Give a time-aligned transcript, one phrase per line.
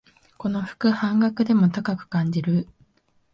[0.39, 2.67] この服、半額でも高く感じる